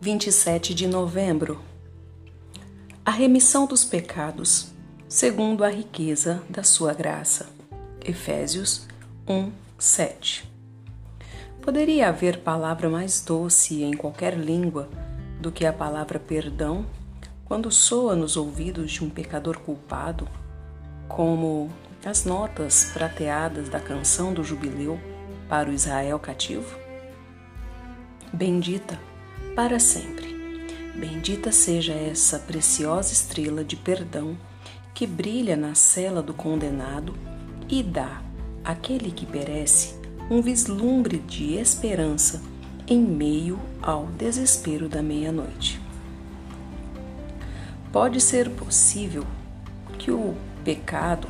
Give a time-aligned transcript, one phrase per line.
[0.00, 1.60] 27 de novembro.
[3.04, 4.72] A remissão dos pecados,
[5.08, 7.48] segundo a riqueza da sua graça.
[8.04, 8.86] Efésios
[9.26, 10.48] 1, 7.
[11.60, 14.88] Poderia haver palavra mais doce em qualquer língua
[15.40, 16.86] do que a palavra perdão
[17.44, 20.28] quando soa nos ouvidos de um pecador culpado,
[21.08, 21.72] como
[22.04, 24.96] as notas prateadas da canção do jubileu
[25.48, 26.78] para o Israel cativo?
[28.32, 29.07] Bendita
[29.58, 30.36] para sempre.
[30.94, 34.38] Bendita seja essa preciosa estrela de perdão
[34.94, 37.12] que brilha na cela do condenado
[37.68, 38.22] e dá
[38.64, 39.96] àquele que perece
[40.30, 42.40] um vislumbre de esperança
[42.86, 45.80] em meio ao desespero da meia-noite.
[47.90, 49.26] Pode ser possível
[49.98, 51.26] que o pecado,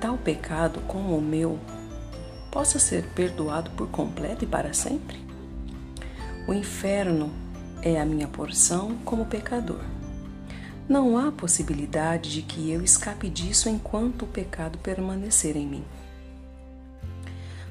[0.00, 1.60] tal pecado como o meu,
[2.50, 5.22] possa ser perdoado por completo e para sempre?
[6.48, 7.43] O inferno
[7.84, 9.82] é a minha porção como pecador.
[10.88, 15.84] Não há possibilidade de que eu escape disso enquanto o pecado permanecer em mim.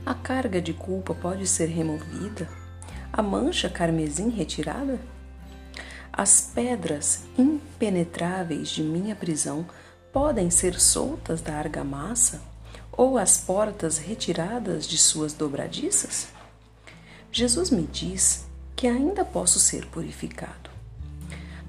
[0.05, 2.47] A carga de culpa pode ser removida?
[3.11, 4.99] A mancha carmesim retirada?
[6.11, 9.65] As pedras impenetráveis de minha prisão
[10.11, 12.39] podem ser soltas da argamassa?
[12.91, 16.27] Ou as portas retiradas de suas dobradiças?
[17.31, 18.45] Jesus me diz
[18.83, 20.69] que ainda posso ser purificado.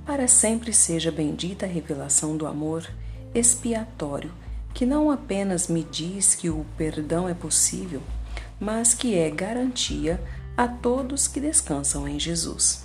[0.05, 2.85] Para sempre seja bendita a revelação do amor
[3.33, 4.33] expiatório,
[4.75, 8.03] que não apenas me diz que o perdão é possível,
[8.59, 10.21] mas que é garantia
[10.57, 12.85] a todos que descansam em Jesus.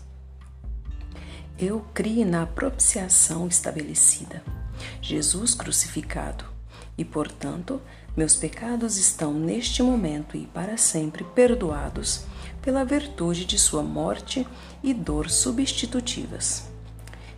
[1.57, 4.43] Eu criei na propiciação estabelecida,
[5.01, 6.45] Jesus crucificado,
[6.95, 7.81] e portanto,
[8.15, 12.25] meus pecados estão neste momento e para sempre perdoados
[12.69, 14.45] pela virtude de sua morte
[14.83, 16.65] e dor substitutivas.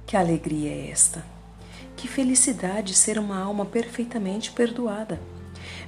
[0.05, 1.25] Que alegria é esta!
[1.95, 5.21] Que felicidade ser uma alma perfeitamente perdoada!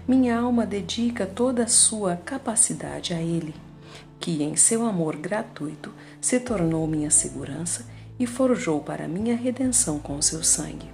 [0.08, 3.54] Minha alma dedica toda a sua capacidade a Ele,
[4.18, 7.86] que em seu amor gratuito se tornou minha segurança
[8.18, 10.90] e forjou para minha redenção com seu sangue.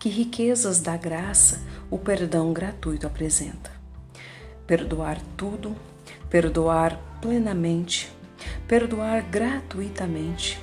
[0.00, 1.60] Que riquezas da graça
[1.92, 3.77] o perdão gratuito apresenta.
[4.68, 5.74] Perdoar tudo
[6.30, 8.12] perdoar plenamente,
[8.66, 10.62] perdoar gratuitamente,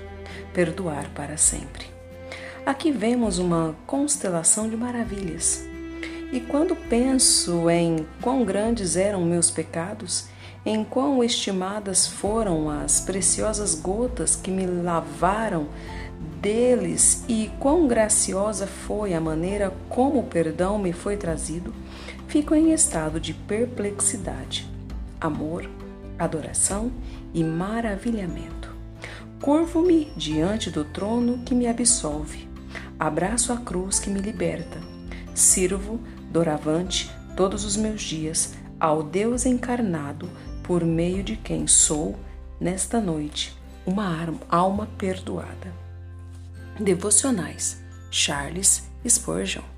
[0.53, 1.85] perdoar para sempre.
[2.65, 5.65] Aqui vemos uma constelação de maravilhas.
[6.31, 10.27] E quando penso em quão grandes eram meus pecados,
[10.65, 15.67] em quão estimadas foram as preciosas gotas que me lavaram
[16.41, 21.73] deles e quão graciosa foi a maneira como o perdão me foi trazido,
[22.27, 24.75] fico em estado de perplexidade
[25.19, 25.69] amor,
[26.17, 26.91] adoração
[27.33, 28.73] e maravilhamento.
[29.41, 32.47] Curvo-me diante do trono que me absolve,
[32.99, 34.79] abraço a cruz que me liberta,
[35.33, 35.99] sirvo,
[36.31, 40.29] doravante, todos os meus dias ao Deus encarnado,
[40.65, 42.15] por meio de quem sou,
[42.59, 43.55] nesta noite,
[43.85, 45.71] uma alma perdoada.
[46.79, 49.74] Devocionais Charles Spurgeon